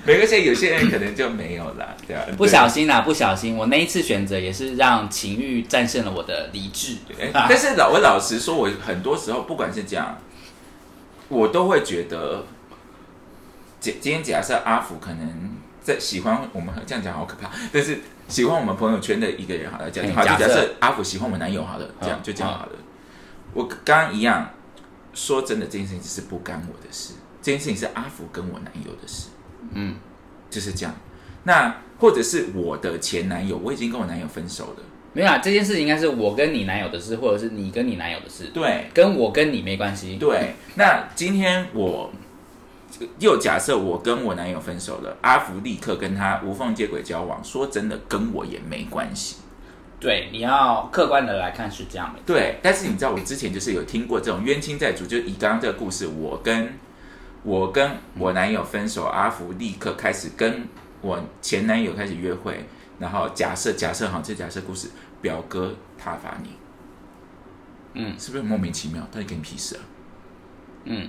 [0.06, 2.24] 没关系，有些人可能就没有啦，对啊。
[2.36, 6.96] 不小心啦，不小心，我那一次选择也是让情欲战胜了我的理智。
[7.06, 10.18] 对但是老我老实说，我很多时候不管是这样，
[11.28, 12.44] 我都会觉得，
[13.78, 15.50] 今今天假设阿福可能
[15.82, 22.72] 在喜欢我们，这样讲好可怕，但是喜欢我们朋友圈的一个人好了，假设假设阿福喜欢我男友好了，这样嗯就这样好了。
[23.52, 24.50] 我刚刚一样
[25.12, 29.28] 说真的，这件事情是不干我的事，这件事情是阿福跟我男友的事，
[29.74, 29.94] 嗯，
[30.48, 30.94] 就是这样。
[31.44, 40.16] 那或者是我的前男友，我已经跟我男友分手了，没有啊，这件事情应该是我跟你男友的事，或者是你跟你男友的事，对，跟我跟你没关系。
[40.16, 42.10] 对，那今天我
[43.18, 49.36] 又假设我跟我男友分手了，阿福立刻跟他无缝接轨交往，说真的，跟我也没关系。
[49.98, 52.20] 对，你要客观的来看是这样的。
[52.24, 56.72] 对，但是你知道，我之前就是有听过这种冤亲债主，就以刚刚这个故事，我跟
[57.42, 60.68] 我跟我男友分手，阿福立刻开始跟
[61.00, 62.66] 我前男友开始约会，
[62.98, 64.88] 然后假设假设哈，这假设故事，
[65.22, 66.50] 表哥他罚你，
[67.94, 68.18] 嗯。
[68.18, 69.02] 是不是莫名其妙？
[69.10, 69.80] 到底跟你屁事啊？
[70.84, 71.08] 嗯，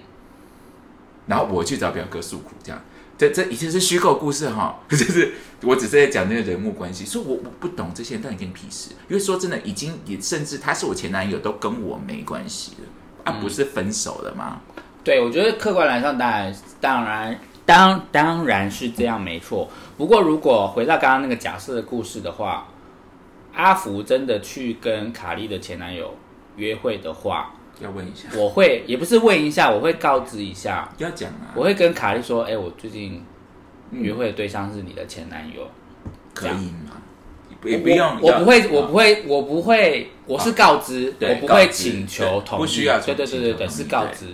[1.27, 2.81] 然后我去找表哥诉苦，这样，
[3.17, 12.87] 这这一切是虚构故事哈， 就是我只是在讲那个人物关系，所以我我不懂这些人到底跟你屁事，因为说真的，已经也甚至他是我前男友，都跟我没关系了。
[13.23, 14.61] 啊，不是分手了吗？
[15.03, 19.67] 对，我觉得客观来上，当然，当然，当当然是这样，没错。
[19.97, 22.67] 不过，如果回到刚刚那个假设的故事的话，
[23.53, 26.15] 阿福真的去跟卡莉的前男友
[26.55, 33.23] 约会的话，要问一下，我会也不是问一下，我会告知一下， 要讲啊，我会跟卡莉说，哎、我最近
[33.91, 35.67] 约会的对象是你的前男友，
[36.33, 37.01] 可以吗？
[37.63, 44.25] 也不用，我我不会，我不会，我不会，我是告知，对我不会请求对同意，不需要对对对对对，同意是告知。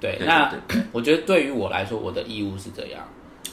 [0.00, 0.52] 对，对那
[0.92, 3.02] 我觉得对于我来说，我的义务是这样，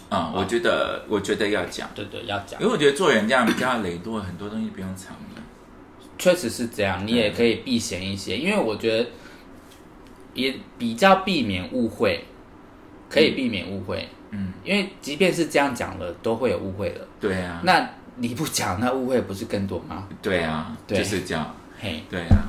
[0.10, 2.62] 啊、我觉得我觉得要讲，对对，要讲。
[2.62, 5.42] 因为，我觉得做人这样比较磊落，很多东西不用藏的。
[6.18, 9.10] 确实是这样，你也可以避嫌一些，因为我觉得
[10.34, 12.24] 也比较避免误会，
[13.10, 17.06] 可以避免误会，嗯，因为即便是这样讲了，都会有误会的。
[17.20, 20.08] 对啊，那你不讲，那误会不是更多吗？
[20.22, 21.00] 对啊，对。
[21.00, 21.54] 就是这样。
[21.78, 22.48] 嘿，对啊，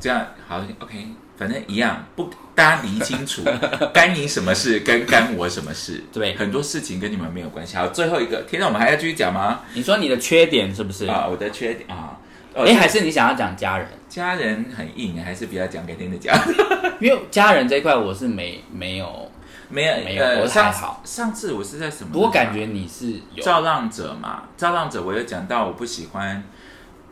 [0.00, 3.42] 这样好，OK，反正一样，不大家理清楚，
[3.92, 7.76] 干你什么事，跟干我什么事，对很多事情跟你们没有关系。
[7.76, 9.60] 好，最后一个，天哪，我们还要继续讲吗？
[9.74, 11.06] 你说你的缺点是不是？
[11.06, 12.16] 啊，我的缺点啊，
[12.54, 13.88] 哦哎、还是你想要讲家人？
[14.08, 16.36] 家人很硬，还是比较讲给听的讲。
[17.00, 19.28] 因为家人这一块我是没没有，
[19.68, 22.10] 没有，没有呃，我上次我是在什么？
[22.14, 26.40] 我感觉你是有造浪者嘛，造浪者我有讲到，我不喜欢，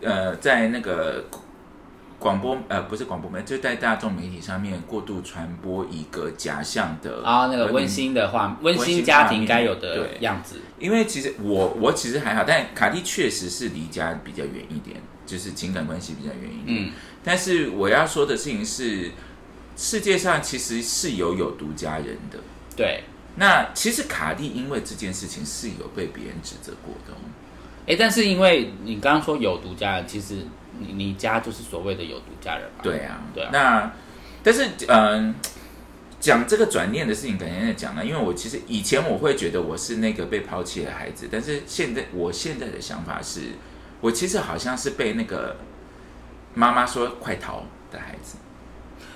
[0.00, 1.24] 呃，在那个
[2.22, 10.60] 广播呃不是广播媒，就在大众媒体上面过度传播一个假象的啊，那个温馨的话，温温馨馨家庭该有的样子。
[10.78, 16.86] 因为其实我我其实还好，但卡蒂确实是离家比较远一点，就是情感关系比较远一点。
[16.86, 16.92] 嗯，
[17.24, 19.10] 但是我要说的事情是，
[19.76, 22.38] 世界上其实是有有独家人的。
[22.76, 23.02] 对。
[23.34, 30.46] 那其实卡蒂因为这件事情是有被别人指责过的、但是因为你刚刚说有独家人，其实
[30.82, 32.80] 你你家就是所谓的有独家人嘛。
[32.82, 33.92] 对啊，对啊那
[34.42, 35.34] 但是嗯，
[36.20, 38.04] 讲这个转念的事情，改天再讲了。
[38.04, 43.40] 因为我其实以前我会觉得我是那个被抛弃的孩子，但是现在我现在的想法是，
[44.00, 45.56] 我其实好像是被那个
[46.54, 48.36] 妈妈说快逃的孩子。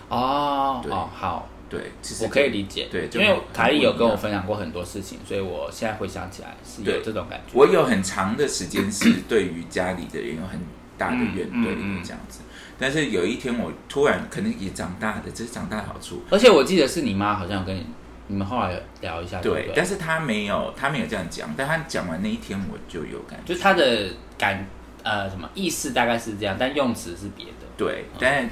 [0.08, 2.86] 哦哦，好，对，其实我可以理解。
[2.88, 7.52] 对就因为很凯莉有跟我分享过很多事情，所以我现在回想起来是有这种感觉。
[7.54, 10.60] 我有很长的时间是对于家里的人有很
[10.98, 12.40] 大的怨怼嗯嗯嗯这样子。
[12.78, 16.22] 但是有一天我突然可能也长大了，这是长大的好处。
[16.30, 17.86] 而且我记得是你妈好像跟你
[18.26, 23.46] 你们后来聊一下，对但是她没有，她没有这样讲，但她讲完那一天我就有感觉。
[23.46, 24.66] 就是他的感
[25.02, 27.52] 呃什么意思大概是这样，但用词是别的。
[27.76, 28.50] 对，但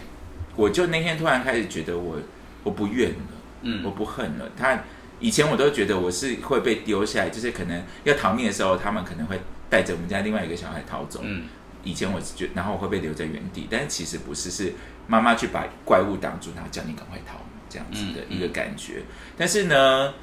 [0.56, 2.16] 我就那天突然开始觉得我
[2.62, 3.16] 我不怨了，
[3.62, 4.48] 嗯我不恨了。
[4.56, 4.78] 他
[5.20, 11.20] 以前我都觉得我是会被丢下来，就是可能要逃命的时候，他们可能会带着我们家另外一个小孩逃走。
[11.22, 11.44] 嗯，
[11.84, 14.72] 以前我是觉然后我会被留在原地，但是其实不是，是
[15.06, 19.02] 妈妈去把怪物挡住，然后叫你赶快逃，这样子的嗯一个感觉。
[19.36, 20.14] 但是呢，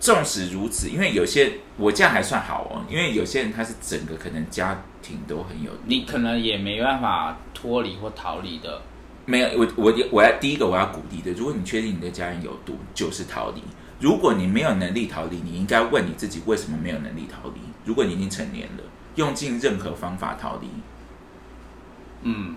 [0.00, 8.82] 纵使如此，因为有些我这样还算好哦，因为有些人他是整个可能家庭都很有你可能也没办法脱离或逃离的。
[9.24, 13.62] 没有，我我我要第一个我要鼓励的，如果你确定你的家人有毒，就是逃离。
[14.00, 17.60] 如果你没有能力逃离，你应该问你自己为什么没有能力逃离。
[17.84, 18.82] 如果你已经成年了，
[19.16, 20.68] 用尽任何方法逃离，
[22.22, 22.56] 嗯，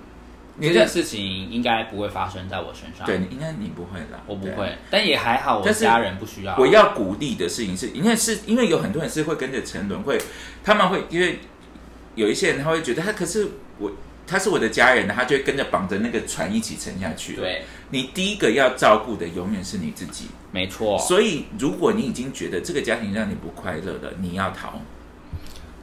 [0.58, 3.06] 你这件事情应该不会发生在我身上。
[3.06, 6.56] 对，应该你不会啦，对啊我不会，但也还好，我家人不需要。
[6.58, 10.18] 我要鼓励的事情是，因为是因为有很多人是会跟着沉沦，会
[10.64, 11.40] 他们会因为
[12.16, 13.92] 有一些人他会觉得他可是我
[14.26, 20.28] 他是我的家人，他就会跟着绑着那个船一起沉下去。，对，你第一个要照顾的永远是你自己。
[20.52, 20.98] 没错。
[20.98, 24.82] 所以，如果你已经觉得这个家庭让你不快乐了，你要逃，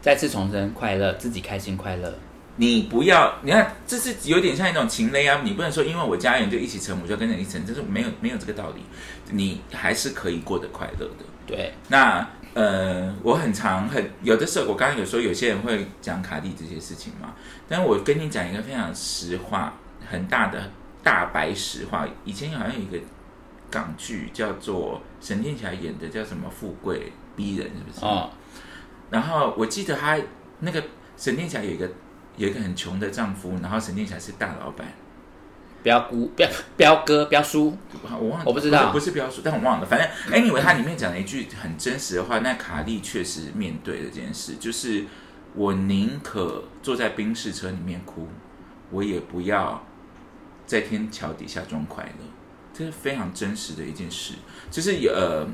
[0.03, 2.13] 再次重生，快乐，自己开心快乐。
[2.57, 5.41] 你不要，你看，这是有点像一种情勒啊。
[5.43, 8.83] 你不能说因为我家人就一起成，我就跟着一起成，这是没有没有这个道理。
[9.31, 11.25] 你还是可以过得快乐的。
[11.47, 17.35] 对，那呃，我很常很有的时候，我刚刚有说有些人会讲卡蒂这些事情嘛，
[17.69, 19.73] 但是我跟你讲一个非常实话，
[20.11, 20.71] 很大的
[21.03, 22.07] 大白实话。
[22.25, 22.99] 以前好像有一个
[23.71, 28.05] 港剧叫做沈殿霞演的，叫什么《富贵逼人》，是不是？
[28.05, 28.29] 哦，
[29.13, 30.19] 然后我记得他
[30.61, 30.83] 那个
[31.17, 31.89] 沈殿霞有一个
[32.37, 34.89] 有一个很穷的丈夫，然后沈殿霞是大老板，
[35.83, 37.77] 不要估，不要彪哥，彪叔。
[38.03, 39.87] 我忘了，我不知道不是彪叔，但我忘了。
[39.87, 45.05] 反正 anyway，它里面讲了一句很真实的话，那卡莉确实面对了这件事，就是
[45.55, 48.27] 我宁可坐在冰室车里面哭，
[48.91, 49.85] 我也不要
[50.65, 52.25] 在天桥底下装快乐。
[52.73, 54.33] 这是非常真实的一件事，
[54.71, 55.47] 就是呃，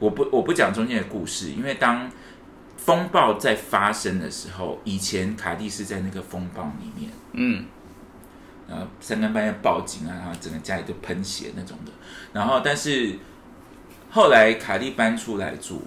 [0.00, 2.10] 我不我不讲中间的故事，因为当
[2.84, 7.64] 风暴在发生的时候，以前卡蒂是在那个风暴里面，嗯，
[8.68, 11.92] 然后三更半夜报警啊，然后整个家里都喷血那种的。
[12.32, 13.18] 然后，但是
[14.10, 15.82] 后来卡蒂搬出来住，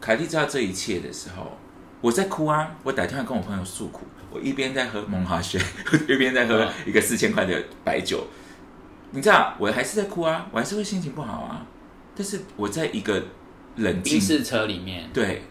[0.00, 1.56] 卡蒂知道这一切的时候，
[2.00, 5.60] 我在哭啊，我打电话跟我朋友诉苦，我一边在喝蒙哈雪，
[6.08, 8.26] 一边在喝一个四千块的白酒。
[9.12, 11.66] 你知道，我还是在哭啊，我还是会心情不好啊。
[12.14, 13.22] 但是我在一个
[13.76, 15.42] 冷静宾士车里面，对，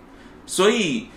[0.48, 1.10] 所以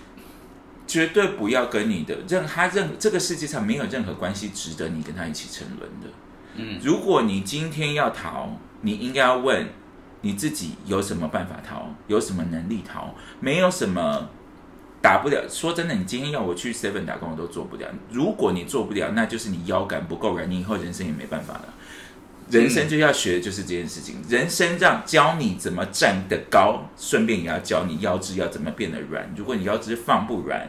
[0.86, 6.08] 绝对不要跟你的任他任这个世界上没有任何关系值得你跟他一起沉沦的。
[6.56, 8.50] 嗯，如果你今天要逃，
[8.82, 9.68] 你应该要问
[10.22, 14.28] 你自己有什么办法逃，有什么能力逃，没有什么
[15.00, 15.46] 打不了。
[15.48, 17.86] 说真的，你今天要我去 Seven 打工，我都做不了。
[18.10, 21.74] 如果你做不了，那就是你腰杆不够软，你以后人生也没办法了。
[22.50, 29.32] 人生就要学的就是这件事情，人生让教你怎么站得高，顺便也要教你腰肢要怎么变得软。
[29.36, 30.68] 如果你腰肢放不软，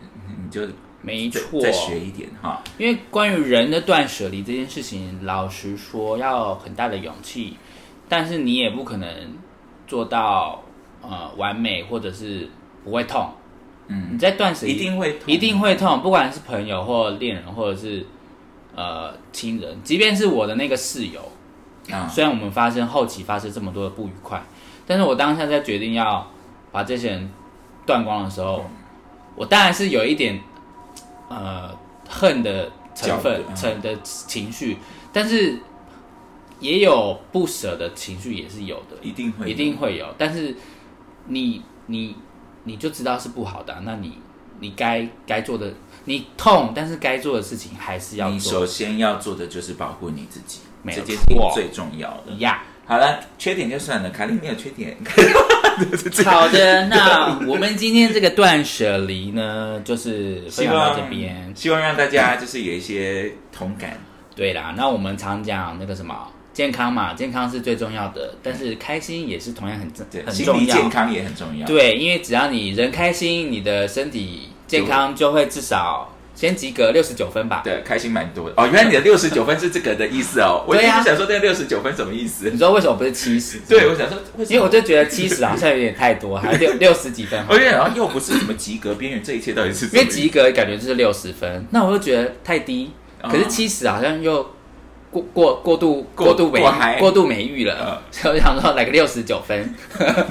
[0.00, 2.62] 你就再没错，再学一点哈。
[2.78, 7.56] 因为关于人的断舍离这件事情，老实说要很大的勇气，
[8.08, 9.08] 但是你也不可能
[9.86, 10.62] 做到
[11.02, 12.48] 呃完美，或者是
[12.82, 13.28] 不会痛。
[13.88, 18.06] 嗯，你在断舍离一定会痛一定会痛，不管是朋友或恋人，或者是
[18.74, 21.20] 呃亲人，即便是我的那个室友，
[21.90, 24.42] 啊，虽然我们发生后期发生这么多的不愉快，
[24.86, 26.30] 但是我当下在决定要
[26.72, 27.30] 把这些人
[27.86, 28.64] 断光的时候，
[29.36, 30.40] 我当然是有一点
[31.28, 31.70] 呃
[32.08, 34.78] 恨的成分角、成的情绪，
[35.12, 35.58] 但是
[36.60, 40.06] 也有不舍的情绪，也是有的，一定会一定会有。
[40.16, 40.56] 但是
[41.26, 42.16] 你你
[42.64, 44.18] 你就知道是不好的啊、那你
[44.60, 45.72] 你该该做的，
[46.04, 52.32] 你痛，但是该做的事情还是要你做首先要做的就是保护你自己，这件事情错最重要的。
[52.38, 52.62] 呀。
[52.86, 54.94] 好了，缺点就算了，卡莉没有缺点。
[56.26, 61.52] 好的，那我们今天这个断舍离呢，就是分希享到望这边。
[61.54, 63.98] 希望让大家就是有一些同感。
[64.36, 66.14] 对啦，那我们常讲那个什么
[66.52, 70.90] 健康嘛，健康是最重要的，但是开心也是同样很重，很重心理健。
[70.90, 71.66] 康也很重要。
[71.66, 77.62] 对，因为只要你人开心，你的身体健康就会至少先及格六十九分吧。
[77.64, 78.66] 对，开心蛮多的哦。
[78.66, 80.64] 原来你的六十九分是这个的意思哦。
[80.68, 82.58] 我一对啊直想说这个六十九分什么意思你？
[82.58, 83.58] 说为什么不是七十？
[83.68, 84.18] 对，我想说？
[84.48, 89.86] 因为我就觉得七十好像有点太多，还有六 六十几分好而且然后又不是什么及格边缘，这一切到底是？
[89.86, 92.90] 因为及格感觉就是六十分，那我就觉得太低。
[93.22, 94.53] 哦可是七十好像又
[95.14, 96.60] 过过过度过过度美
[96.98, 99.72] 过度美誉了，所以我想说来个六十九分，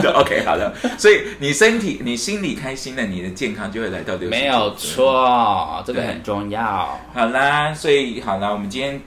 [0.02, 0.74] 就 OK，好了。
[0.98, 4.30] 所以你身体、你心里开心了，你的健康就会来到六十。
[4.30, 4.74] 没有。
[4.76, 7.00] 错，这个很重要。
[7.14, 9.00] 好啦，所以好啦，我们今天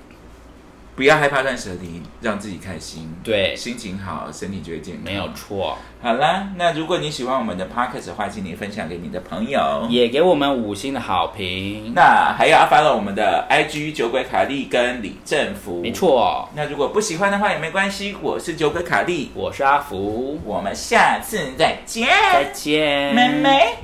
[0.96, 3.14] 不要害怕断舍离，让自己开心。
[3.22, 5.04] 对心情好，身体就会健康。
[5.04, 9.86] 没有错，好啦，那如果你喜欢我们的 podcast 的话，请你分享给你的朋友。
[9.90, 11.92] 也给我们五星的好评。
[11.94, 15.82] 那还要 follow 我们的 IG 酒鬼卡利跟李正福。
[15.82, 15.92] 没。
[15.92, 23.76] 错，那如果不喜欢的话也没关系，我是酒鬼卡利，我是阿福，我们下次再见，再见，妹妹。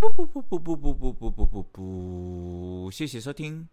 [0.00, 3.68] 不不不不不不不不不不不，谢谢收听。